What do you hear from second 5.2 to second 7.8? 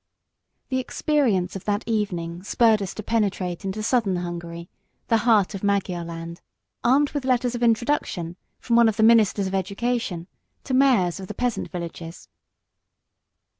heart of Magyar land, armed with letters of